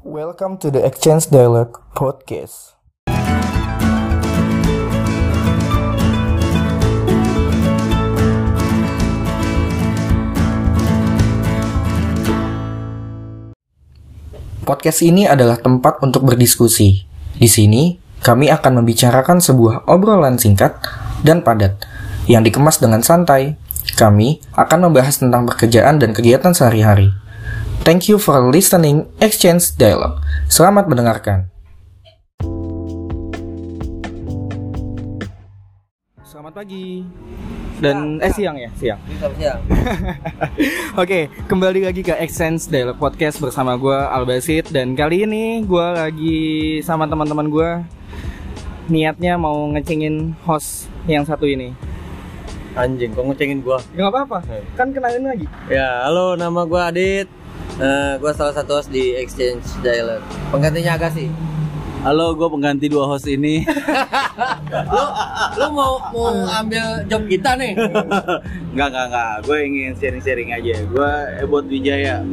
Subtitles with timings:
[0.00, 2.72] Welcome to the Exchange Dialogue Podcast.
[14.64, 17.04] Podcast ini adalah tempat untuk berdiskusi.
[17.36, 20.80] Di sini, kami akan membicarakan sebuah obrolan singkat
[21.28, 21.76] dan padat
[22.24, 23.60] yang dikemas dengan santai.
[24.00, 27.19] Kami akan membahas tentang pekerjaan dan kegiatan sehari-hari.
[27.80, 30.20] Thank you for listening Exchange Dialogue.
[30.52, 31.48] Selamat mendengarkan.
[36.20, 37.08] Selamat pagi.
[37.80, 39.00] Dan eh siang ya, siang.
[39.40, 39.60] siang.
[41.00, 46.38] Oke, kembali lagi ke Exchange Dialogue Podcast bersama gue Albasit dan kali ini gue lagi
[46.84, 47.70] sama teman-teman gue
[48.92, 51.72] niatnya mau ngecengin host yang satu ini.
[52.76, 53.82] Anjing, kok ngecengin gua?
[53.98, 54.38] Ya nggak apa-apa,
[54.78, 55.46] kan kenalin lagi.
[55.66, 57.39] Ya, halo, nama gua Adit.
[57.80, 60.20] Eh, gua salah satu host di Exchange Dialog.
[60.52, 61.32] Penggantinya Agassi.
[62.00, 63.60] Halo, gue pengganti dua host ini.
[64.92, 65.04] Lu,
[65.60, 67.76] lu mau mau ambil job kita nih?
[68.72, 69.32] Enggak, enggak, enggak.
[69.44, 70.80] Gue ingin sharing-sharing aja.
[70.88, 71.12] Gue
[71.44, 72.24] Ebot Wijaya.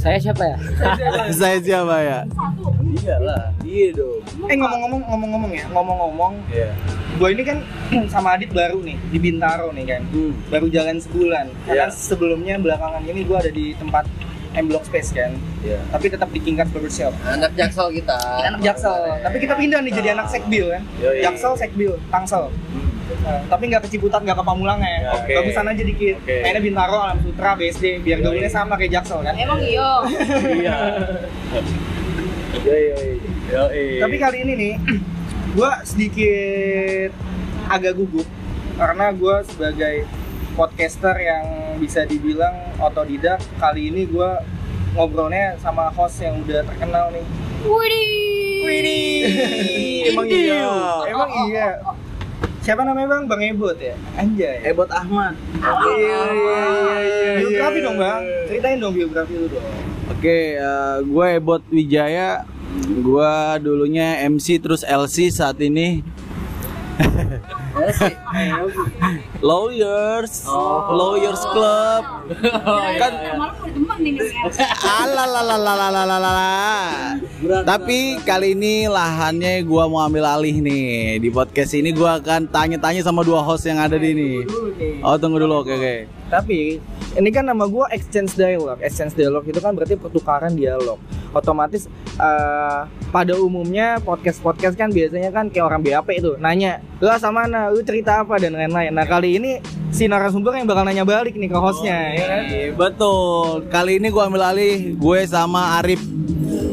[0.00, 0.56] Saya siapa ya?
[1.40, 2.18] Saya siapa ya?
[2.90, 4.20] Iyalah, iya dong.
[4.48, 6.72] Eh ngomong-ngomong, ngomong-ngomong ya, ngomong-ngomong, Iya.
[7.14, 7.58] gue ini kan
[8.12, 10.32] sama Adit baru nih di Bintaro nih kan, Hmm.
[10.48, 11.46] baru jalan sebulan.
[11.64, 11.92] Karena Iya.
[11.92, 14.08] sebelumnya belakangan ini gue ada di tempat
[14.50, 15.78] M Block Space kan, Iya.
[15.88, 17.12] tapi tetap di King Card Barbershop.
[17.22, 18.18] Anak Jaksel kita.
[18.42, 21.20] anak Jaksel, tapi kita pindah nih jadi anak Sekbil kan, Yoi.
[21.22, 22.48] Jaksel, Sekbil, Tangsel.
[22.48, 22.89] Nah,
[23.50, 25.12] tapi nggak ke Ciputat, nggak ke Pamulang ya.
[25.18, 25.32] Oke.
[25.34, 26.16] Bagusan aja dikit.
[26.22, 26.36] Oke.
[26.42, 29.34] Mainnya Bintaro, Alam Sutra, BSD, biar gaulnya sama kayak Jaksel kan.
[29.36, 29.90] Emang iya.
[30.50, 30.76] Iya.
[32.66, 33.12] Yoi, yoi.
[33.50, 33.84] Yoi.
[34.02, 34.74] Tapi kali ini nih,
[35.56, 37.10] gue sedikit
[37.70, 38.26] agak gugup
[38.74, 39.96] karena gue sebagai
[40.58, 41.44] podcaster yang
[41.78, 43.38] bisa dibilang otodidak.
[43.58, 44.30] Kali ini gue
[44.94, 47.24] ngobrolnya sama host yang udah terkenal nih.
[47.64, 48.18] Widih.
[48.60, 50.62] Widih, emang iya,
[51.08, 51.68] emang iya.
[52.60, 53.24] Siapa namanya bang?
[53.24, 53.96] Bang Ebot ya?
[54.20, 54.60] Anjay.
[54.68, 55.32] Ebot Ahmad.
[55.32, 56.60] Iya, iya, iya,
[57.00, 57.32] iya.
[57.40, 58.22] Biografi dong bang,
[58.52, 59.64] ceritain dong biografi lu dong.
[60.12, 62.44] Oke, eh, gue Ebot Wijaya.
[62.86, 63.32] Gue
[63.64, 66.04] dulunya MC terus LC saat ini
[69.40, 70.90] lawyers oh.
[70.92, 72.02] lawyers club
[72.34, 73.12] oh, kan
[76.20, 77.64] la.
[77.64, 81.18] Tapi kali ini lahannya gua mau ambil alih nih.
[81.22, 84.30] Di podcast ini gua akan tanya-tanya sama dua host yang ada di ini.
[85.00, 85.64] Oh, tunggu dulu.
[85.64, 85.80] Oke, okay, oke.
[85.80, 85.98] Okay.
[86.30, 86.60] Tapi
[87.18, 88.78] ini kan nama gue exchange dialog.
[88.78, 91.02] Exchange dialog itu kan berarti pertukaran dialog.
[91.30, 91.86] Otomatis
[92.18, 92.80] eh,
[93.10, 97.82] pada umumnya podcast-podcast kan biasanya kan kayak orang BAP itu nanya, lu asal mana, lu
[97.82, 98.94] cerita apa dan lain-lain.
[98.94, 99.58] Nah kali ini
[99.90, 102.42] si narasumber yang bakal nanya balik nih ke hostnya, ya kan?
[102.46, 103.66] Iya, betul.
[103.70, 106.02] Kali ini gua ambil alih gue sama Arif.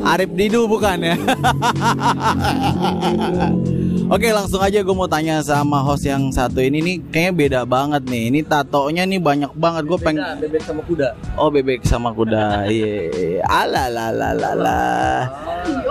[0.05, 1.15] Arif Didu bukan ya?
[4.07, 8.07] Oke langsung aja gue mau tanya sama host yang satu ini nih kayaknya beda banget
[8.07, 8.31] nih.
[8.31, 9.83] Ini tatonya nih banyak banget.
[9.83, 11.07] Gue pengen bebek sama kuda.
[11.35, 12.71] Oh bebek sama kuda.
[12.71, 13.43] Iya.
[13.51, 14.79] Alalalala.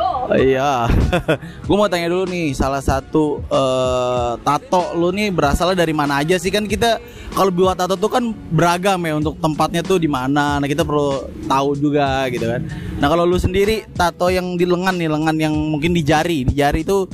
[0.00, 0.90] Oh, iya.
[1.68, 6.34] gue mau tanya dulu nih salah satu eh, tato lu nih berasalnya dari mana aja
[6.40, 6.98] sih kan kita
[7.36, 10.56] kalau buat tato tuh kan beragam ya untuk tempatnya tuh di mana.
[10.56, 12.64] Nah kita perlu tahu juga gitu kan.
[12.96, 16.56] Nah kalau lu sendiri tato yang di lengan nih lengan yang mungkin di jari di
[16.56, 17.04] jari itu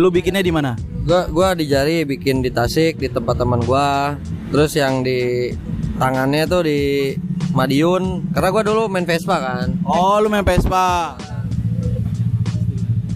[0.00, 0.72] lu bikinnya di mana?
[1.04, 4.16] Gua gua di jari bikin di Tasik di tempat teman gua.
[4.48, 5.52] Terus yang di
[6.00, 7.12] tangannya tuh di
[7.52, 8.32] Madiun.
[8.32, 9.76] Karena gua dulu main Vespa kan.
[9.84, 11.20] Oh lu main Vespa.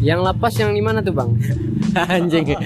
[0.00, 1.36] Yang lepas yang di mana tuh, Bang?
[2.16, 2.56] Anjing.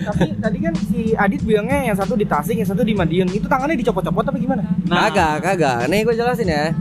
[0.00, 3.28] Tapi tadi kan si Adit bilangnya yang satu di Tasik, yang satu di Madiun.
[3.28, 4.64] Itu tangannya dicopot-copot apa gimana?
[4.88, 5.90] Kagak, kagak.
[5.92, 6.72] Nih gue jelasin ya.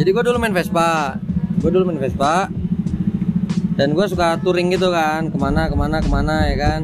[0.00, 1.20] Jadi gue dulu main Vespa.
[1.60, 2.48] Gue dulu main Vespa.
[3.74, 6.80] Dan gue suka touring gitu kan, ke mana, ke mana, ke mana ya kan.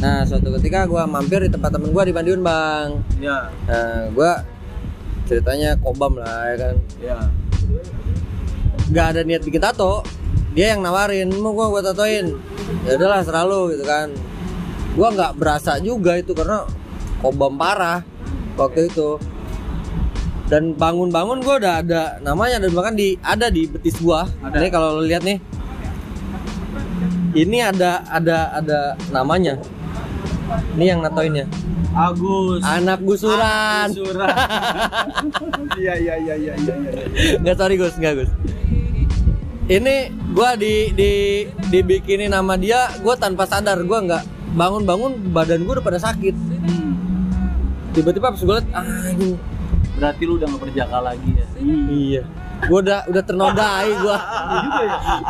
[0.00, 2.88] Nah suatu ketika gue mampir di tempat temen gue di Madiun bang.
[3.20, 4.32] Ya, Nah gue
[5.28, 6.74] ceritanya kobam lah ya kan.
[6.98, 7.18] ya.
[8.90, 10.00] Gak ada niat bikin tato.
[10.50, 12.26] Dia yang nawarin, mau gue gue tatoin.
[12.86, 14.08] Ya udahlah selalu gitu kan.
[14.98, 16.66] Gue nggak berasa juga itu karena
[17.22, 18.02] kobam parah
[18.58, 19.20] waktu itu.
[20.50, 24.26] Dan bangun-bangun gue udah ada namanya dan bahkan di ada di betis gua.
[24.42, 24.58] Ada.
[24.58, 25.38] Ini kalau lo lihat nih,
[27.38, 29.54] ini ada ada ada namanya.
[30.74, 31.46] Ini yang natoinnya.
[31.94, 32.62] Agus.
[32.66, 33.94] Anak gusuran.
[35.80, 36.74] Iya iya iya iya iya.
[36.76, 37.38] iya.
[37.40, 38.30] Nggak sorry Gus, nggak Gus.
[39.70, 45.78] Ini gua di di dibikinin nama dia, gua tanpa sadar gua nggak bangun-bangun badan gua
[45.78, 46.34] udah pada sakit.
[46.34, 46.98] Hmm.
[47.94, 49.38] Tiba-tiba pas gue liat, ah anjing.
[49.94, 51.46] Berarti lu udah nggak berjaka lagi ya.
[51.86, 52.22] Iya.
[52.66, 54.18] Gua udah udah ternodai gua.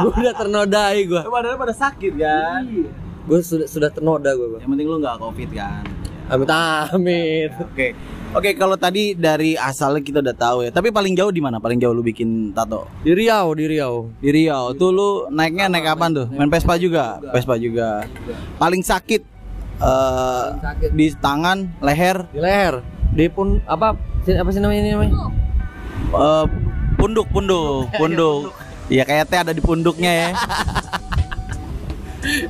[0.00, 1.22] Gua udah ternodai gua.
[1.28, 2.64] Padahal pada sakit kan.
[3.28, 4.56] Gua sudah sudah ternoda gua.
[4.56, 4.60] Bang.
[4.64, 5.84] Yang penting lu nggak covid kan.
[6.32, 7.50] Amit amit.
[7.60, 7.92] Oke.
[8.30, 10.70] Oke, kalau tadi dari asalnya kita udah tahu ya.
[10.70, 11.58] Tapi paling jauh di mana?
[11.58, 12.86] Paling jauh lu bikin tato?
[13.02, 14.06] Di Riau, di Riau.
[14.22, 14.70] Di Riau.
[14.78, 16.26] Tuh lu naiknya naik kapan tuh?
[16.30, 17.18] Main Vespa juga.
[17.34, 18.06] Vespa juga.
[18.54, 19.22] Paling sakit
[19.80, 20.90] eh sakit.
[20.92, 22.84] di tangan, leher, Di leher.
[23.10, 23.98] Di pun apa?
[23.98, 25.14] Apa sih namanya ini namanya?
[26.14, 26.44] eh,
[26.94, 28.54] punduk, punduk, punduk.
[28.86, 30.28] Iya kayak teh ada di punduknya ya.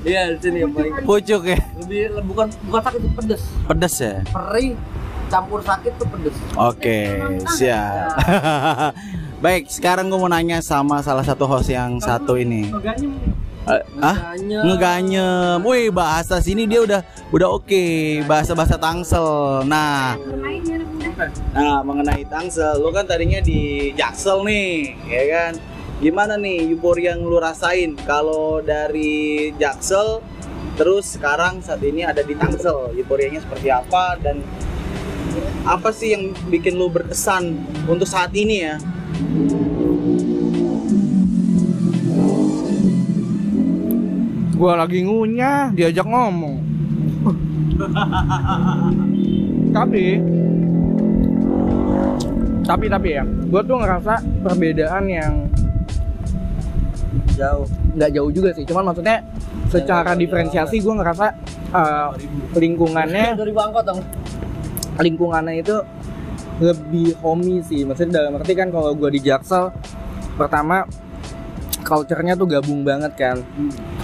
[0.03, 1.55] Iya, di sini yang paling Pucuk ya.
[1.79, 3.43] lebih bukan bukan sakit pedes.
[3.71, 4.15] Pedes ya.
[4.27, 4.75] Perih
[5.31, 6.37] campur sakit tuh pedes.
[6.59, 6.99] Oke,
[7.55, 8.19] siap.
[9.45, 12.69] Baik, sekarang gue mau nanya sama salah satu host yang satu ini.
[13.71, 14.37] Eh, ah?
[14.37, 15.65] Ngeganyem.
[15.65, 17.01] Wih, bahasa sini dia udah
[17.33, 17.85] udah oke.
[18.29, 19.65] Bahasa-bahasa Tangsel.
[19.65, 20.19] Nah,
[21.57, 25.53] nah mengenai Tangsel, lu kan tadinya di Jaksel nih, ya kan?
[26.01, 30.25] Gimana nih euforia yang lu rasain kalau dari Jaksel
[30.81, 32.97] terus sekarang saat ini ada di Tangsel?
[32.97, 34.41] Euforianya seperti apa dan
[35.65, 37.57] apa sih yang bikin lu berkesan
[37.87, 38.77] untuk saat ini ya?
[44.57, 46.61] Gua lagi ngunyah, diajak ngomong.
[49.77, 50.21] tapi
[52.61, 54.15] tapi tapi ya, gua tuh ngerasa
[54.45, 55.33] perbedaan yang
[57.41, 57.65] Jauh.
[57.97, 58.69] nggak jauh juga sih.
[58.69, 59.25] Cuman maksudnya
[59.73, 61.27] secara diferensiasi gua ngerasa
[61.73, 62.09] eh,
[62.61, 64.01] lingkungannya 2000 angkot dong.
[64.99, 65.77] Lingkungannya itu
[66.59, 67.87] lebih homey sih.
[67.87, 69.71] Maksudnya dalam arti kan kalau gue di Jaksel
[70.35, 70.85] pertama
[71.81, 73.41] culture-nya tuh gabung banget kan.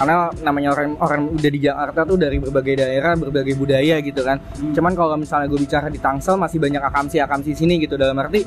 [0.00, 4.40] Karena namanya orang orang udah di Jakarta tuh dari berbagai daerah berbagai budaya gitu kan.
[4.72, 8.00] Cuman kalau misalnya gue bicara di Tangsel masih banyak akamsi akamsi sini gitu.
[8.00, 8.42] Dalam arti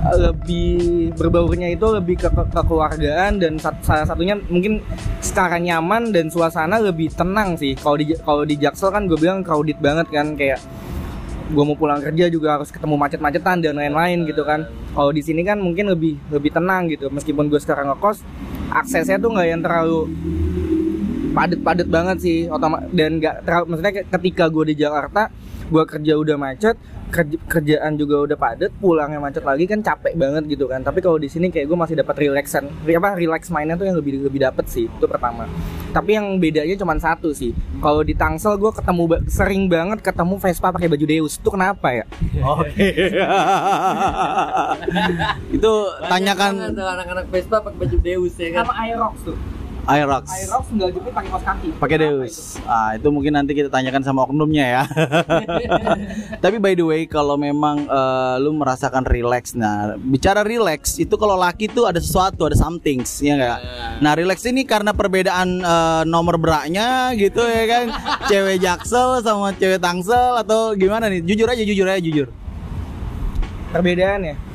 [0.00, 4.80] eh, lebih berbaurnya itu lebih ke, ke- kekeluargaan dan sat- salah satunya mungkin
[5.20, 7.76] secara nyaman dan suasana lebih tenang sih.
[7.76, 10.58] Kalau di kalau di Jaksel kan gue bilang crowded banget kan kayak
[11.50, 14.70] gue mau pulang kerja juga harus ketemu macet-macetan dan lain-lain gitu kan.
[14.94, 17.10] Kalau di sini kan mungkin lebih lebih tenang gitu.
[17.10, 18.22] Meskipun gue sekarang ngekos
[18.70, 20.06] aksesnya tuh nggak yang terlalu
[21.34, 22.38] padet-padet banget sih.
[22.46, 25.22] Otoma dan nggak terlalu maksudnya ke- ketika gue di Jakarta
[25.70, 26.74] gue kerja udah macet
[27.10, 30.86] kerja- kerjaan juga udah padet pulangnya macet lagi kan capek banget gitu kan.
[30.86, 34.22] Tapi kalau di sini kayak gue masih dapat relaxan apa relax mainnya tuh yang lebih
[34.22, 35.50] lebih dapet sih itu pertama
[35.90, 40.34] tapi yang bedanya cuma satu sih kalau di Tangsel gue ketemu ba- sering banget ketemu
[40.36, 42.04] Vespa pakai baju Deus itu kenapa ya
[42.52, 42.86] Oke.
[45.52, 45.72] itu
[46.02, 48.64] tanyakan Banyak tuh anak-anak Vespa pakai baju Deus ya kan.
[48.64, 49.36] sama Aerox tuh
[49.90, 50.24] Aerox.
[50.30, 52.34] Aerox nggak jepit pakai kaos kaki Pakai Deus.
[52.62, 54.82] Ah, itu mungkin nanti kita tanyakan sama oknumnya ya.
[56.44, 61.34] Tapi by the way, kalau memang eh, lu merasakan relax, nah bicara relax itu kalau
[61.34, 63.58] laki tuh ada sesuatu, ada something, ya enggak?
[63.98, 67.86] Nah, relax ini karena perbedaan eh, nomor beraknya gitu ya kan,
[68.30, 71.24] cewek Jaksel sama cewek Tangsel atau gimana nih?
[71.26, 72.28] Jujur aja, jujur aja, jujur.
[73.70, 74.49] perbedaannya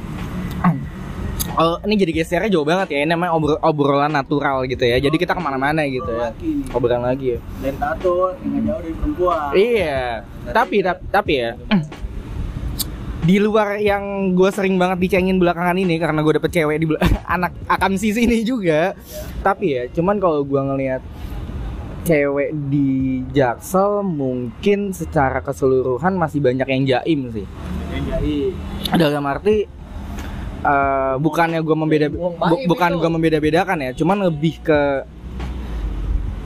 [1.55, 2.97] Oh, ini jadi gesernya jauh banget ya.
[3.03, 4.99] Ini namanya obrol- obrolan natural gitu ya.
[4.99, 6.35] Jadi kita ke mana-mana gitu ya.
[6.75, 7.39] Obrolan lagi ya.
[7.63, 9.49] Dan tato yang jauh dari perempuan.
[9.55, 10.03] Iya.
[10.51, 11.51] Tapi tapi, tapi ya.
[13.25, 16.87] Di luar yang gue sering banget dicengin belakangan ini karena gue dapet cewek di
[17.35, 18.93] anak akamsi sini juga.
[19.41, 21.01] Tapi ya, cuman kalau gue ngelihat
[22.05, 27.45] cewek di Jaksel mungkin secara keseluruhan masih banyak yang jaim sih.
[28.93, 29.65] Dalam arti
[30.65, 32.99] eh, bukannya gue membeda bu- bukan itu.
[32.99, 35.05] gue membeda-bedakan ya, cuman lebih ke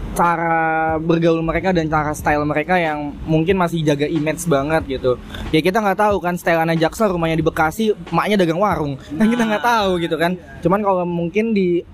[0.10, 5.16] cara bergaul mereka dan cara style mereka yang mungkin masih jaga image banget gitu.
[5.56, 9.00] Ya kita nggak tahu kan style anak Jaksel rumahnya di Bekasi, maknya dagang warung.
[9.00, 10.36] Kan kita nggak tahu gitu kan.
[10.60, 11.88] Cuman kalau mungkin di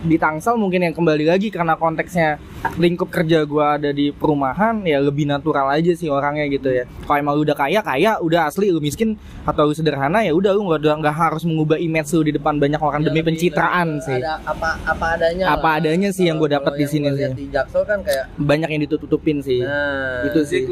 [0.00, 2.40] di Tangsel mungkin yang kembali lagi karena konteksnya
[2.80, 6.88] lingkup kerja gua ada di perumahan ya lebih natural aja sih orangnya gitu ya.
[7.04, 10.56] Kalau emang lu udah kaya kaya, udah asli lu miskin atau lu sederhana ya udah
[10.56, 14.06] lu nggak nggak harus mengubah image lu di depan banyak orang demi Lebih- pencitraan lebih
[14.08, 14.18] sih.
[14.24, 15.44] Ada apa apa adanya.
[15.52, 15.78] Apa lah.
[15.84, 17.24] adanya sih yang gua Kalau- dapat di sini sih.
[17.36, 19.60] Di Jaksel kan kayak Banyak yang ditutup-tutupin sih.
[19.60, 20.62] nah itu sih.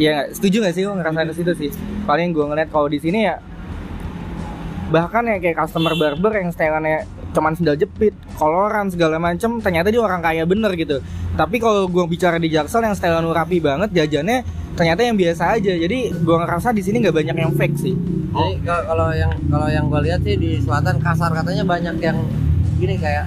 [0.00, 0.40] Iya, nggak?
[0.40, 1.68] setuju gak sih lo ngerasain di situ sih?
[2.08, 3.36] Paling gue ngeliat kalau di sini ya
[4.90, 9.98] bahkan ya kayak customer barber yang styleannya cuman sendal jepit, koloran segala macem, ternyata dia
[9.98, 10.98] orang kaya bener gitu.
[11.32, 15.72] Tapi kalau gue bicara di Jaksel yang stylean rapi banget, jajannya ternyata yang biasa aja.
[15.72, 17.94] Jadi gue ngerasa di sini nggak banyak yang fake sih.
[18.30, 22.18] Jadi kalau kalau yang kalau yang gue lihat sih di selatan kasar katanya banyak yang
[22.76, 23.26] gini kayak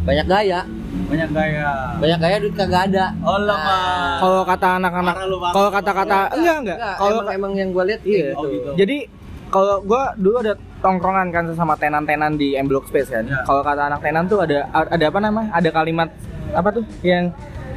[0.00, 0.60] banyak gaya,
[1.06, 1.70] Banyak gaya.
[1.98, 3.12] banyak gaya duit kagak ada.
[3.20, 4.16] Oh Nah, lemah.
[4.18, 5.14] Kalau kata anak-anak,
[5.52, 6.78] kalau kata-kata enggak enggak.
[6.96, 8.18] Kalau emang, emang yang gue lihat Iya.
[8.24, 8.54] kayak Oh, gitu.
[8.56, 8.70] gitu.
[8.74, 8.96] Jadi
[9.50, 13.24] kalau gue dulu ada tongkrongan kan sama tenan-tenan di M Block Space kan.
[13.44, 15.48] Kalau kata anak tenan tuh ada ada apa namanya?
[15.52, 16.08] Ada kalimat
[16.50, 17.30] apa tuh yang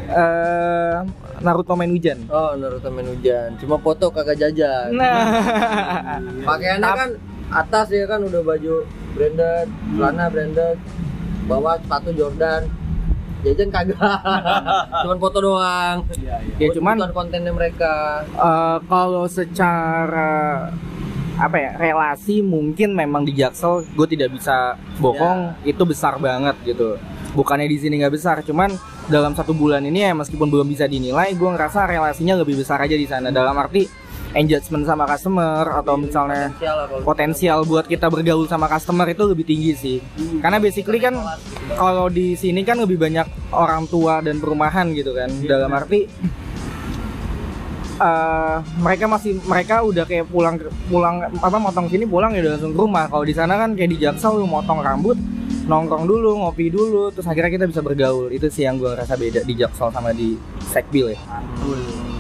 [0.10, 0.98] eh
[1.40, 2.24] Naruto main hujan.
[2.28, 3.60] Oh, Naruto main hujan.
[3.60, 4.96] Cuma foto kagak jajan.
[4.96, 5.12] Nah,
[6.48, 7.10] Pakaiannya kan
[7.52, 10.78] atas ya kan udah baju branded, celana branded,
[11.46, 12.64] bawah sepatu Jordan.
[13.44, 14.00] Jajan kagak.
[15.04, 15.98] Cuman foto doang.
[16.16, 18.24] ya Buat cuman kebutuhan kontennya mereka.
[18.24, 20.72] eh, kalau secara
[21.34, 26.98] apa ya relasi mungkin memang di Jaksel gue tidak bisa bohong itu besar banget gitu.
[27.34, 28.70] Bukannya di sini nggak besar cuman
[29.10, 32.94] dalam satu bulan ini ya meskipun belum bisa dinilai gue ngerasa relasinya lebih besar aja
[32.94, 33.34] di sana.
[33.34, 33.90] Dalam arti
[34.34, 39.74] engagement sama customer atau misalnya Potensial potensial buat kita bergaul sama customer itu lebih tinggi
[39.74, 39.98] sih.
[40.42, 41.18] Karena basically kan
[41.74, 45.30] kalau di sini kan lebih banyak orang tua dan perumahan gitu kan.
[45.46, 46.06] Dalam arti
[48.04, 50.60] eh, mereka masih mereka udah kayak pulang
[50.92, 53.06] pulang apa motong sini pulang ya udah langsung ke rumah.
[53.08, 55.16] Kalau di sana kan kayak di Jaksel lu motong rambut
[55.64, 58.28] nongkrong dulu, ngopi dulu, terus akhirnya kita bisa bergaul.
[58.28, 61.20] Itu sih yang gue rasa beda di Jaksel sama di Sekbil ya.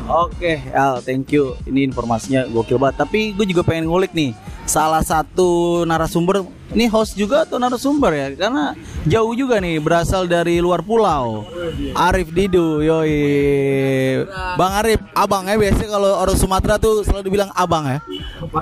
[0.03, 1.55] Oke, Al, thank you.
[1.63, 3.07] Ini informasinya gokil banget.
[3.07, 4.35] Tapi gue juga pengen ngulik nih.
[4.63, 8.27] Salah satu narasumber, ini host juga atau narasumber ya?
[8.35, 8.71] Karena
[9.03, 11.43] jauh juga nih, berasal dari luar pulau.
[11.95, 14.23] Arif Didu, yoi.
[14.55, 17.99] Bang Arif, abang ya biasanya kalau orang Sumatera tuh selalu dibilang abang ya.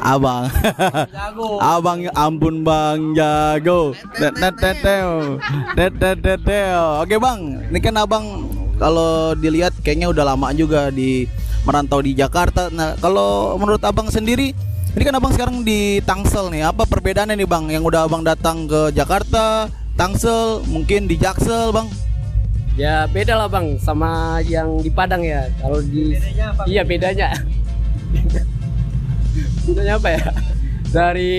[0.02, 0.50] Abang.
[1.78, 3.94] abang ya ampun Bang jago.
[4.18, 5.38] Tet, tet, tet, teo.
[5.78, 7.06] Tet, tet, tet, teo.
[7.06, 8.26] Oke Bang, ini kan abang
[8.82, 11.30] kalau dilihat kayaknya udah lama juga di
[11.70, 12.74] merantau di Jakarta.
[12.74, 14.58] Nah, kalau menurut Abang sendiri,
[14.98, 16.66] ini kan Abang sekarang di Tangsel nih.
[16.66, 17.70] Apa perbedaannya nih, Bang?
[17.70, 21.86] Yang udah Abang datang ke Jakarta, Tangsel, mungkin di Jaksel, Bang?
[22.80, 25.44] Ya beda lah bang sama yang di Padang ya.
[25.60, 26.16] Kalau di
[26.66, 27.36] iya bedanya.
[29.68, 30.24] bedanya apa ya?
[30.90, 31.36] Dari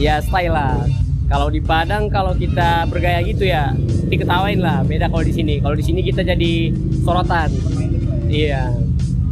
[0.00, 1.03] ya style lah.
[1.24, 3.72] Kalau di Padang kalau kita bergaya gitu ya
[4.12, 4.84] diketawain lah.
[4.84, 5.58] Beda kalau di sini.
[5.58, 6.72] Kalau di sini kita jadi
[7.04, 7.48] sorotan.
[8.28, 8.72] Iya.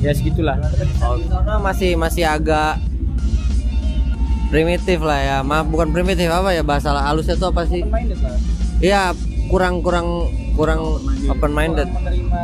[0.03, 0.59] Ya segitulah.
[0.59, 2.81] Di sana masih masih agak
[4.49, 5.37] primitif lah ya.
[5.45, 7.85] Maaf bukan primitif apa ya bahasa halusnya itu apa sih?
[7.87, 8.37] Minded lah.
[8.83, 9.03] Iya,
[9.47, 10.81] kurang kurang kurang
[11.31, 11.87] open minded.
[11.87, 12.41] Menerima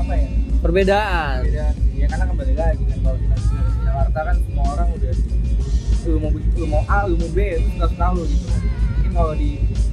[0.00, 0.26] apa ya?
[0.62, 1.38] Perbedaan.
[1.42, 1.68] beda
[2.02, 5.14] ya karena kembali lagi kan kalau kita di Jakarta kan semua orang udah
[6.02, 8.72] lu mau lu mau A lu mau B itu suka suka lu gitu mungkin
[9.12, 9.50] kalau di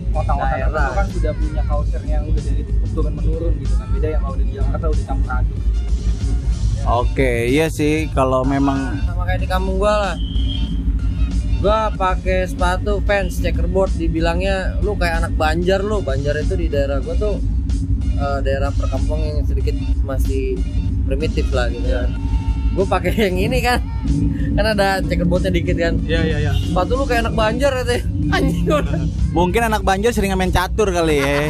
[0.10, 0.66] kota-kota Daerah.
[0.66, 2.62] tertentu kan sudah punya culture yang udah dari
[2.96, 5.60] turun menurun gitu kan beda yang kalau di Jakarta udah campur aduk
[6.88, 10.16] Oke, iya sih kalau memang Sama kayak di kampung gua lah.
[11.60, 16.00] Gua pakai sepatu Vans checkerboard dibilangnya lu kayak anak Banjar lu.
[16.00, 17.36] Banjar itu di daerah gua tuh
[18.16, 19.76] eh, daerah perkampungan yang sedikit
[20.08, 20.56] masih
[21.04, 22.10] primitif lah gitu kan.
[22.70, 23.80] Gue pakai yang ini kan.
[24.54, 25.94] Kan ada checkerboardnya dikit kan.
[26.04, 26.52] Iya, iya, iya.
[26.54, 28.02] Sepatu lu kayak anak Banjar katanya.
[28.30, 28.82] Anjing gua.
[29.30, 31.50] Mungkin anak Banjar sering main catur kali ya.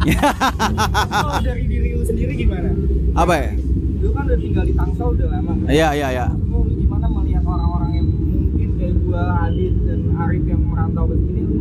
[0.00, 2.72] kalau dari diri lu sendiri gimana
[3.12, 3.52] Apa ya?
[4.00, 6.26] lu kan udah tinggal di Tangsel udah lama kan Iya, iya, iya.
[6.32, 11.40] lu gimana melihat orang-orang yang mungkin kayak gua Adit dan Arif yang merantau ke sini
[11.44, 11.54] lu?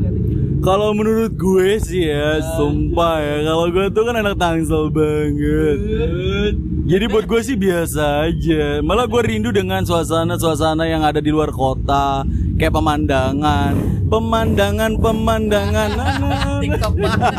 [0.60, 6.56] Kalau menurut gue sih ya, sumpah ya, kalau gue tuh kan anak Tangsel banget.
[6.90, 8.82] Jadi buat gue sih biasa aja.
[8.82, 12.26] Malah gue rindu dengan suasana-suasana yang ada di luar kota,
[12.58, 13.78] kayak pemandangan,
[14.10, 15.90] pemandangan, pemandangan.
[16.66, 17.22] TikTok banget.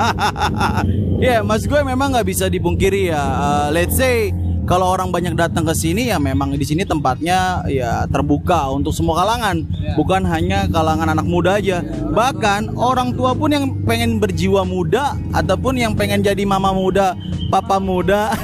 [1.21, 3.21] Ya, mas gue memang nggak bisa dipungkiri ya.
[3.21, 4.33] Uh, let's say
[4.71, 9.19] kalau orang banyak datang ke sini ya memang di sini tempatnya ya terbuka untuk semua
[9.27, 9.67] kalangan,
[9.99, 11.83] bukan hanya kalangan anak muda aja.
[12.15, 17.19] Bahkan orang tua pun yang pengen berjiwa muda ataupun yang pengen jadi mama muda,
[17.51, 18.31] papa muda.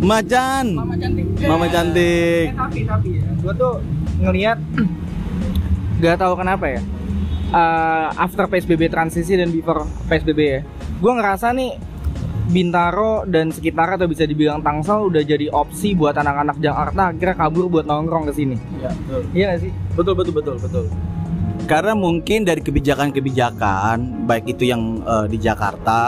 [0.00, 0.78] Macan.
[0.78, 2.46] Mama cantik Mama cantik.
[2.48, 3.74] Eh, tapi tapi ya gue tuh
[4.22, 4.58] ngelihat
[6.00, 6.80] gak tahu kenapa ya
[7.50, 10.60] Eh, after psbb transisi dan before psbb ya
[11.02, 11.74] gue ngerasa nih
[12.50, 17.70] Bintaro dan sekitar atau bisa dibilang Tangsel udah jadi opsi buat anak-anak Jakarta akhirnya kabur
[17.70, 18.56] buat nongkrong ke sini.
[18.82, 19.22] Iya, betul.
[19.30, 19.72] Iya gak sih?
[19.94, 20.84] Betul betul betul betul.
[21.70, 25.98] Karena mungkin dari kebijakan-kebijakan baik itu yang eh, di Jakarta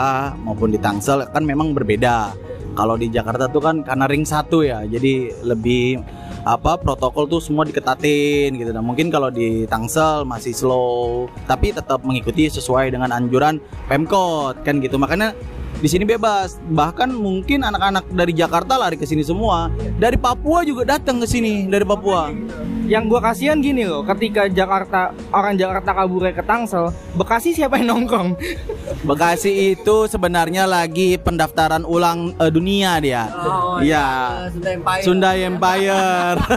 [0.43, 2.35] maupun di Tangsel kan memang berbeda.
[2.73, 6.01] Kalau di Jakarta tuh kan karena ring satu ya, jadi lebih
[6.43, 8.73] apa protokol tuh semua diketatin gitu.
[8.75, 14.81] Nah mungkin kalau di Tangsel masih slow, tapi tetap mengikuti sesuai dengan anjuran Pemkot kan
[14.83, 14.99] gitu.
[14.99, 15.31] Makanya
[15.83, 16.63] di sini bebas.
[16.63, 19.67] Bahkan mungkin anak-anak dari Jakarta lari ke sini semua.
[19.99, 22.31] Dari Papua juga datang ke sini dari Papua.
[22.87, 27.95] Yang gua kasihan gini loh, ketika Jakarta orang Jakarta kabur ke Tangsel, Bekasi siapa yang
[27.95, 28.35] nongkrong?
[29.07, 33.27] Bekasi itu sebenarnya lagi pendaftaran ulang eh, dunia dia.
[33.31, 34.47] Oh, Iya.
[34.51, 35.03] Sunda Empire.
[35.03, 36.37] Sunda Empire.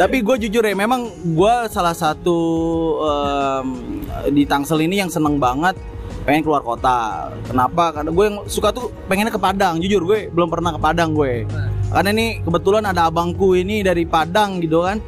[0.00, 2.40] Tapi gue jujur ya, memang gue salah satu
[3.04, 3.66] em,
[4.32, 5.76] di Tangsel ini yang seneng banget
[6.22, 7.30] pengen keluar kota.
[7.46, 7.90] Kenapa?
[7.94, 9.82] Karena gue yang suka tuh pengennya ke Padang.
[9.82, 11.46] Jujur gue belum pernah ke Padang gue.
[11.92, 14.98] Karena ini kebetulan ada abangku ini dari Padang gitu kan.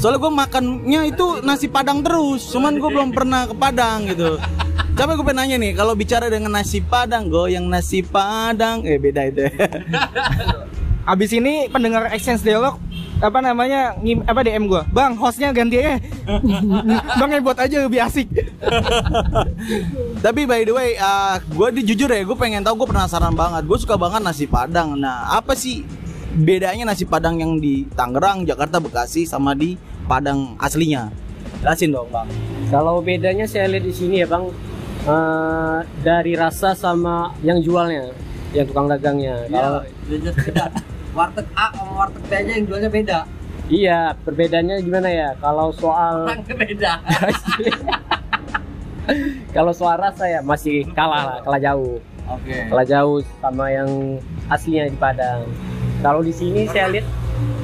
[0.00, 2.48] Soalnya gue makannya itu nasi Padang terus.
[2.50, 4.38] Cuman gue belum pernah ke Padang gitu.
[4.92, 9.24] Coba gue pengen nanya nih, kalau bicara dengan nasi Padang, goyang nasi Padang, eh beda
[9.24, 9.48] itu.
[9.48, 9.52] ya.
[11.02, 12.78] Abis ini pendengar exchange dialog
[13.22, 16.02] apa namanya ngim, apa DM gua bang hostnya ganti aja
[17.18, 18.28] bang buat aja lebih asik
[20.24, 20.94] Tapi by the way,
[21.50, 23.66] gue di jujur ya, gue pengen tahu, gue penasaran banget.
[23.66, 24.94] Gue suka banget nasi Padang.
[24.94, 25.82] Nah, apa sih
[26.32, 29.74] bedanya nasi Padang yang di Tangerang, Jakarta, Bekasi sama di
[30.06, 31.10] Padang aslinya?
[31.62, 32.26] Jelasin dong, bang.
[32.70, 34.44] Kalau bedanya saya lihat di sini ya bang,
[35.06, 38.14] eh, dari rasa sama yang jualnya,
[38.54, 39.46] yang tukang dagangnya.
[39.50, 40.64] Kalau Iya, beda.
[41.12, 43.18] Warteg A sama warteg B aja yang jualnya beda.
[43.68, 45.28] Iya, perbedaannya gimana ya?
[45.38, 46.92] Kalau soal beda.
[49.56, 51.98] kalau soal rasa ya masih kalah lah, kalah jauh,
[52.30, 52.56] Oke.
[52.70, 53.90] kalah jauh sama yang
[54.46, 55.42] aslinya di Padang.
[56.02, 57.06] Kalau di sini saya lihat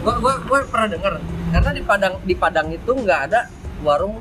[0.03, 1.15] gua gua gua pernah denger
[1.55, 3.41] karena di Padang di Padang itu nggak ada
[3.83, 4.19] warung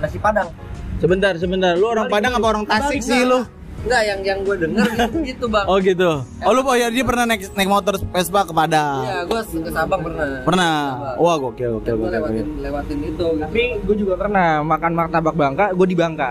[0.00, 0.52] nasi Padang.
[1.00, 1.74] Sebentar, sebentar.
[1.74, 3.42] Lu orang Padang apa orang Tasik sih lu?
[3.82, 5.66] Enggak, yang yang gue denger gitu, gitu bang.
[5.66, 6.10] Oh gitu.
[6.42, 9.02] Oh lu oh ya dia pernah naik naik motor Vespa ke Padang.
[9.02, 10.26] Iya, gue ke Sabang pernah.
[10.46, 10.74] Pernah.
[11.18, 13.10] Wah, gokil, gokil, Gue lewatin lewatin itu.
[13.12, 13.28] Gitu.
[13.38, 16.30] tapi gue juga pernah makan martabak Bangka gue di Bangka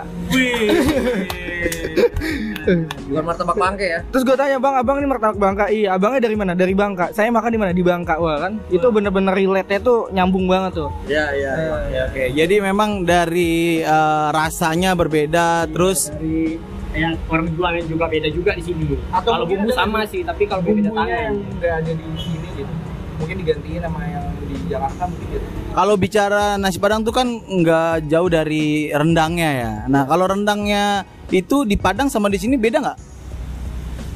[3.09, 3.99] Bukan martabak bangke ya.
[4.09, 7.29] terus gue tanya bang abang ini martabak Bangka iya abangnya dari mana dari Bangka saya
[7.29, 10.89] makan di mana di Bangka wah kan itu bener-bener relate nya tuh nyambung banget tuh
[11.05, 11.51] Iya, iya.
[11.89, 16.57] Ya, Oke, jadi memang dari eh, rasanya berbeda, terus dari
[16.91, 18.97] yang orang jualnya juga beda juga di sini.
[19.11, 21.33] Atau kalau bumbu sama sih, tapi kalau beda tangan.
[21.59, 22.73] nggak ada di sini gitu
[23.21, 28.11] mungkin digantiin sama yang di Jakarta mungkin gitu kalau bicara nasi Padang tuh kan nggak
[28.11, 29.71] jauh dari rendangnya ya.
[29.87, 32.99] Nah, kalau rendangnya itu di Padang sama di sini beda nggak?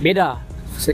[0.04, 0.44] Beda.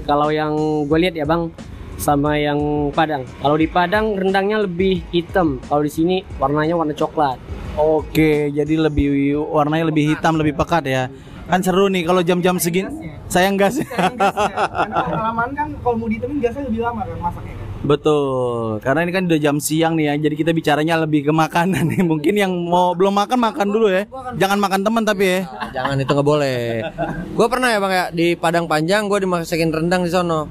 [0.06, 0.54] Kalau yang
[0.86, 1.50] gue lihat ya bang,
[1.98, 3.26] sama yang Padang.
[3.42, 5.58] Kalau di Padang rendangnya lebih hitam.
[5.66, 7.42] Kalau di sini warnanya warna coklat.
[7.74, 11.10] Oke, jadi lebih warnanya lebih hitam, lebih pekat ya.
[11.52, 13.12] Kan seru nih kalau jam-jam segini.
[13.28, 13.76] Sayang gas.
[13.76, 19.12] karena pengalaman kan kalau mau ditemin gasnya lebih lama kan masaknya kan Betul, karena ini
[19.12, 22.06] kan udah jam siang nih ya, jadi kita bicaranya lebih ke makanan nih.
[22.06, 24.06] Mungkin yang mau belum makan makan dulu ya,
[24.38, 25.40] jangan makan teman tapi ya.
[25.50, 26.86] Nah, jangan itu nggak boleh.
[27.34, 30.46] gue pernah ya bang ya di Padang Panjang gue dimasakin rendang di sono.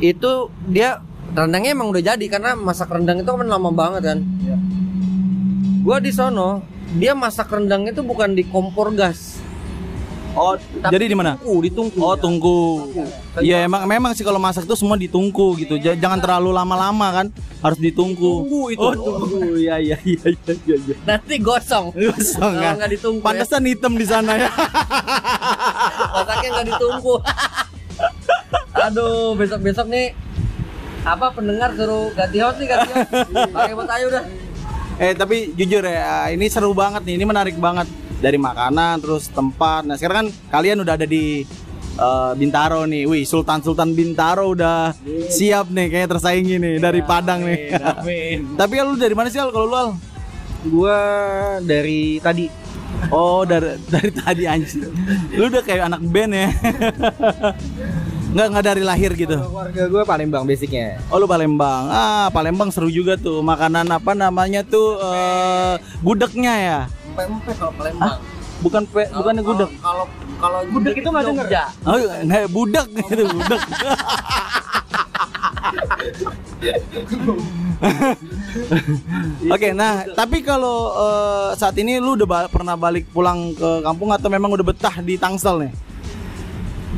[0.00, 0.96] Itu dia
[1.36, 4.18] rendangnya emang udah jadi karena masak rendang itu kan lama banget kan.
[5.84, 6.64] Gue di sono
[6.96, 9.44] dia masak rendang itu bukan di kompor gas.
[10.36, 10.52] Oh,
[10.92, 11.40] jadi di mana?
[11.40, 11.96] Tungku, ditungku.
[11.98, 12.58] Oh, tungku.
[13.40, 15.80] Iya, emang memang sih kalau masak tuh semua ditungku gitu.
[15.80, 17.26] Ja- Jangan terlalu lama-lama kan,
[17.64, 18.44] harus ditungku.
[18.44, 18.84] Tunggu itu.
[18.84, 19.56] Oh, tunggu.
[19.56, 20.76] Iya, iya, iya, iya, iya.
[20.76, 20.96] iya.
[21.02, 21.88] Nanti gosong.
[21.90, 22.76] Gosong kan.
[22.76, 23.26] nggak ditunggu ya.
[23.26, 24.50] Pantesan hitam di sana ya.
[26.12, 27.14] Masaknya nggak ditunggu.
[28.76, 30.12] Aduh, besok-besok nih
[31.00, 33.10] apa pendengar suruh ganti host nih ganti host.
[33.50, 34.24] Pakai buat ayo udah.
[34.96, 37.84] Eh tapi jujur ya, ini seru banget nih, ini menarik banget
[38.20, 39.84] dari makanan terus tempat.
[39.84, 41.44] Nah sekarang kan kalian udah ada di
[41.96, 44.92] eh, Bintaro nih, wih Sultan Sultan Bintaro udah
[45.28, 47.76] siap nih, kayaknya tersaingi nih dari Padang nih.
[48.60, 49.90] tapi ya lu dari mana sih Al kalau lu Al?
[50.66, 50.98] gua
[51.62, 52.66] dari tadi
[53.12, 54.90] Oh dari dari tadi anjir.
[55.36, 56.48] Lu udah kayak anak band ya.
[58.36, 59.32] Nggak nggak dari lahir gitu.
[59.32, 61.88] keluarga gue Palembang basicnya Oh lu Palembang.
[61.88, 63.40] Ah Palembang seru juga tuh.
[63.40, 66.80] Makanan apa namanya tuh eh gudegnya ya.
[67.16, 68.20] Empe-empe kalau Palembang.
[68.56, 69.70] Bukan pe, Kalau- bukannya gudeg.
[69.80, 70.04] Kalau
[70.36, 71.46] kalau gudeg itu nggak denger.
[71.80, 73.60] Oh, nggak budak gitu, budak.
[79.46, 84.10] Oke, nah tapi kalau eh, saat ini lu udah ba- pernah balik pulang ke kampung
[84.10, 85.72] atau memang udah betah di Tangsel nih?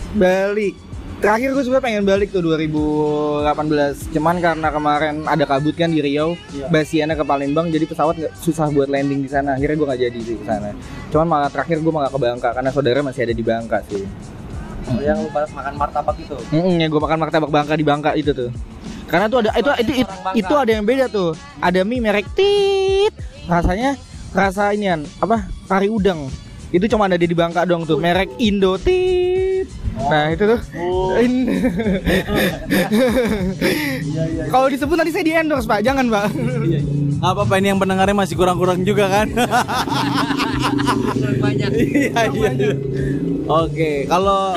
[0.09, 0.72] balik
[1.18, 6.38] terakhir gue sebenarnya pengen balik tuh 2018 cuman karena kemarin ada kabut kan di Riau
[6.70, 9.59] basiannya ke Palembang jadi pesawat nggak susah buat landing di sana.
[9.59, 10.70] Akhirnya gue nggak jadi sih ke sana.
[11.11, 14.07] Cuman malah terakhir gue malah ke Bangka karena saudara masih ada di Bangka sih.
[14.88, 16.38] Oh, yang lu makan martabak itu.
[16.54, 18.50] Mm ya gue makan martabak Bangka di Bangka itu tuh.
[19.11, 21.35] Karena tuh ada itu itu itu, itu ada yang beda tuh.
[21.59, 23.12] Ada mie merek tit.
[23.50, 23.98] Rasanya
[24.31, 26.31] rasa inian apa kari udang.
[26.70, 29.47] Itu cuma ada di Bangka doang tuh merek Indo tit
[29.98, 30.60] nah itu tuh
[31.18, 31.50] In-
[34.48, 36.30] kalau disebut nanti saya di endorse pak jangan pak
[37.18, 39.26] Nggak apa-apa ini yang pendengarnya masih kurang-kurang juga kan?
[41.42, 41.70] Banyak.
[41.74, 42.50] Iya iya.
[43.50, 44.54] Oke, kalau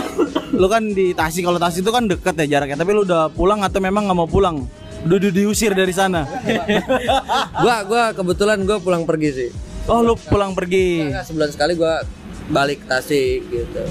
[0.54, 2.78] lu kan di Tasik, kalau Tasik itu kan deket ya jaraknya.
[2.78, 4.70] Tapi lu udah pulang atau memang nggak mau pulang?
[5.10, 6.30] Udah udah diusir dari sana.
[7.66, 9.50] Gua gua kebetulan gua pulang pergi sih.
[9.90, 11.10] Oh, lu pulang pergi.
[11.10, 12.06] Enggak, sebulan sekali gua
[12.54, 13.84] balik Tasik gitu.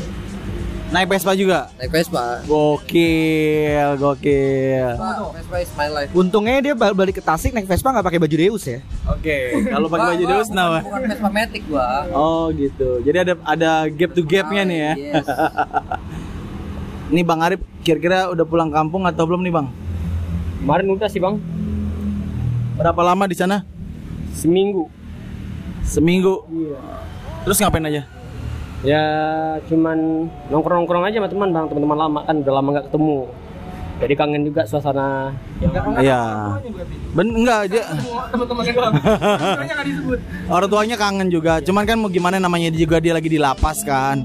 [0.91, 1.71] Naik Vespa juga.
[1.79, 2.43] Naik Vespa.
[2.45, 4.91] Gokil, gokil.
[5.31, 6.11] Vespa is my life.
[6.11, 8.83] Untungnya dia bal- balik ke Tasik naik Vespa nggak pakai baju Deus ya.
[9.07, 10.83] Oke, kalau pakai baju Deus kenapa?
[10.83, 12.11] bukan- Vespa Matic gua.
[12.11, 12.99] Oh gitu.
[13.01, 14.93] Jadi ada ada gap to gapnya nih ya.
[14.97, 15.27] Yes.
[17.11, 19.67] Nih Bang Arif kira-kira udah pulang kampung atau belum nih Bang?
[20.61, 21.41] Kemarin udah sih bang,
[22.77, 23.65] Berapa lama di sana?
[24.31, 24.87] seminggu.
[25.83, 26.45] Seminggu.
[27.43, 28.05] Terus ngapain aja?
[28.81, 29.05] Ya
[29.69, 33.29] cuman nongkrong-nongkrong aja sama teman bang, teman-teman lama kan udah lama nggak ketemu.
[34.01, 36.57] Jadi kangen juga suasana yang Iya.
[37.13, 37.85] Ben enggak dia.
[40.49, 41.61] Orang tuanya kangen juga.
[41.61, 44.25] Cuman kan mau gimana namanya juga dia lagi di lapas kan.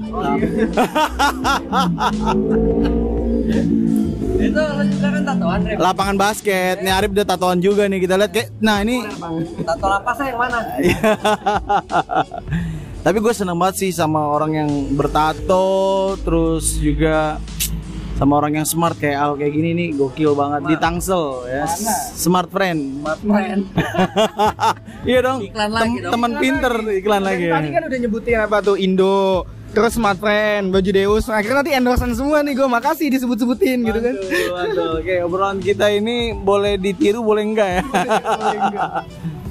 [4.36, 4.62] Itu
[4.96, 5.60] juga kan tatoan.
[5.76, 6.80] Lapangan basket.
[6.80, 8.48] Nih Arif udah tatoan juga nih kita lihat kayak.
[8.64, 9.04] Nah ini.
[9.60, 10.58] Tato lapasnya yang mana?
[13.06, 17.38] Tapi gue seneng banget sih sama orang yang bertato, terus juga
[18.18, 21.68] sama orang yang smart kayak Al kayak gini nih gokil banget di Tangsel ya
[22.16, 23.62] smart friend Smart friend.
[25.12, 26.12] iya dong Iklan lagi dong.
[26.16, 30.90] teman pinter iklan lagi Tadi kan udah nyebutin apa tuh Indo, terus Smart Friend, baju
[30.90, 31.28] Deus.
[31.30, 32.64] Akhirnya nanti endorsean semua nih gue.
[32.64, 34.14] Makasih disebut-sebutin gitu kan.
[34.16, 34.88] Aduh, aduh.
[35.04, 37.82] Oke, obrolan kita ini boleh ditiru, boleh enggak ya?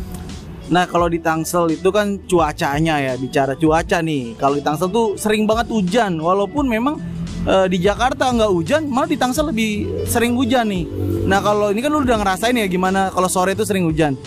[0.65, 4.33] Nah, kalau di Tangsel itu kan cuacanya ya, bicara cuaca nih.
[4.33, 6.97] Kalau di Tangsel tuh sering banget hujan, walaupun memang
[7.45, 10.89] eh, di Jakarta nggak hujan, malah di Tangsel lebih sering hujan nih.
[11.29, 14.17] Nah, kalau ini kan lu udah ngerasain ya gimana kalau sore itu sering hujan.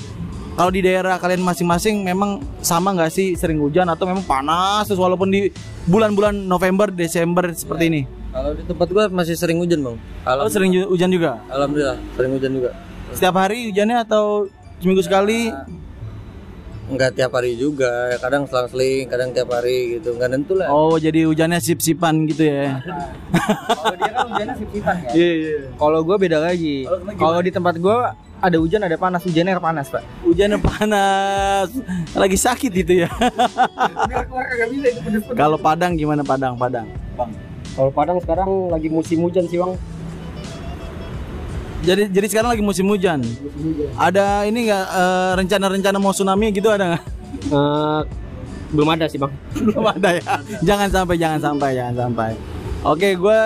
[0.55, 4.99] Kalau di daerah kalian masing-masing memang sama nggak sih sering hujan atau memang panas terus
[4.99, 5.55] walaupun di
[5.87, 8.03] bulan-bulan November, Desember seperti ini?
[8.35, 9.97] Kalau di tempat gua masih sering hujan, Bang.
[10.27, 11.39] Kalau sering ju- hujan juga?
[11.47, 12.71] Alhamdulillah, sering hujan juga.
[13.15, 14.51] Setiap hari hujannya atau
[14.83, 15.51] seminggu sekali?
[16.89, 20.17] Enggak tiap hari juga, ya kadang selang-seling, kadang tiap hari gitu.
[20.17, 20.73] Enggak nentu lah.
[20.73, 22.81] Oh, jadi hujannya sip-sipan gitu ya.
[23.69, 25.13] Kalau dia kan hujannya sip-sipan kan.
[25.13, 25.57] Iya, iya.
[25.77, 26.89] Kalau gue beda lagi.
[27.21, 27.99] Kalau di tempat gue
[28.39, 30.03] ada hujan ada panas, hujannya air panas pak.
[30.25, 31.69] Hujannya panas.
[32.17, 33.11] Lagi sakit itu ya.
[35.37, 36.57] Kalau Padang gimana Padang?
[36.57, 36.89] Padang.
[37.19, 37.37] Bang.
[37.77, 39.77] Kalau Padang sekarang lagi musim hujan sih bang.
[41.79, 43.23] Jadi jadi sekarang lagi musim hujan.
[43.95, 44.87] Ada ini enggak
[45.39, 47.03] rencana-rencana mau tsunami gitu ada nggak?
[47.49, 48.01] Eh,
[48.75, 49.33] belum ada sih bang.
[49.65, 50.23] Belum ada ya.
[50.61, 52.31] Jangan sampai, jangan sampai, jangan sampai.
[52.85, 53.41] Oke, gue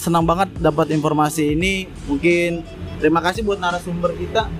[0.00, 1.88] senang banget dapat informasi ini.
[2.10, 2.66] Mungkin
[3.00, 4.50] terima kasih buat narasumber kita,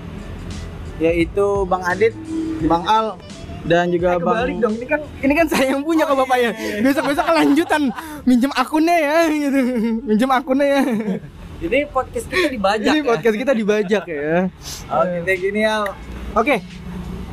[0.97, 2.17] yaitu Bang Adit,
[2.65, 3.19] Bang Al,
[3.67, 4.41] dan juga Bang.
[4.41, 6.51] Kebalik dong, ini kan ini kan saya yang punya ke bapaknya.
[6.81, 7.81] Besok-besok kelanjutan
[8.25, 9.59] minjem akunnya ya gitu.
[10.05, 10.81] Minjem akunnya ya.
[11.61, 13.05] Ini podcast kita dibajak Ini ya.
[13.05, 14.49] podcast kita dibajak ya.
[14.97, 15.93] Oke, kayak gini Al.
[16.33, 16.55] Oke,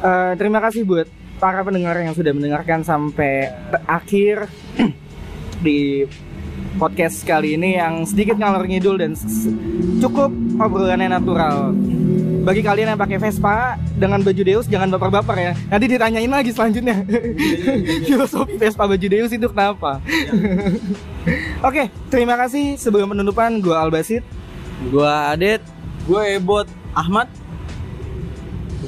[0.05, 1.09] eh, terima kasih buat
[1.41, 3.49] para pendengar yang sudah mendengarkan sampai
[3.89, 4.53] akhir
[5.65, 6.05] di
[6.77, 9.17] podcast kali ini yang sedikit ngalor ngidul dan
[9.97, 10.29] cukup
[10.61, 11.73] obrolannya natural.
[12.49, 15.53] Bagi kalian yang pakai Vespa dengan baju Deus jangan baper-baper ya.
[15.69, 17.05] Nanti ditanyain lagi selanjutnya.
[18.09, 20.01] Filosofi Vespa baju Deus itu kenapa?
[21.69, 22.81] Oke, terima kasih.
[22.81, 24.25] Sebelum penutupan, gua Albasit.
[24.89, 25.61] Gua Adit,
[26.09, 26.65] Gue Ebot
[26.97, 27.29] Ahmad.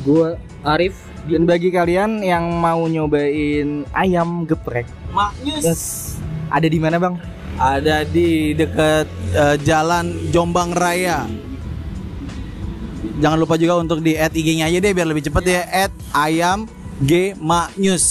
[0.09, 0.97] Gua Arif.
[1.29, 5.63] Dan bagi kalian yang mau nyobain ayam geprek, Maknyus.
[5.69, 5.83] yes,
[6.49, 7.21] ada di mana bang?
[7.61, 9.05] Ada di dekat
[9.37, 11.29] eh, Jalan Jombang Raya.
[13.01, 15.63] Jangan lupa juga untuk di add IG-nya aja deh biar lebih cepet ya.
[15.89, 16.69] Add ayam
[17.01, 18.07] G Maknyus.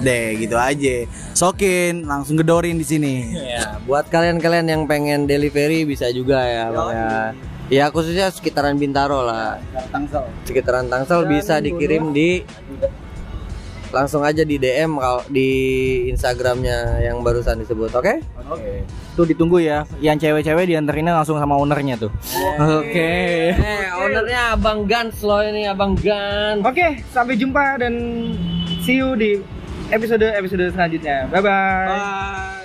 [0.00, 1.04] Deh gitu aja.
[1.34, 3.34] Sokin langsung gedorin di sini.
[3.34, 7.10] Ya, buat kalian-kalian yang pengen delivery bisa juga ya, Bang ya.
[7.72, 9.56] Ya khususnya sekitaran Bintaro lah.
[9.88, 10.28] Tangsel.
[10.44, 12.44] Sekitaran Tangsel bisa dikirim di
[13.92, 15.48] langsung aja di DM kalau di
[16.10, 18.14] Instagramnya yang barusan disebut, oke?
[18.50, 18.82] Oke.
[19.14, 19.84] Tuh ditunggu ya.
[20.00, 22.10] Yang cewek-cewek dianterinnya langsung sama ownernya tuh.
[22.82, 23.52] Oke.
[23.52, 26.64] Eh, ownernya Abang Gans loh ini, Abang Gans.
[26.64, 27.94] Oke, sampai jumpa dan
[28.82, 29.38] see you di
[29.92, 31.28] episode episode selanjutnya.
[31.28, 31.88] Bye bye.
[31.92, 32.61] Bye.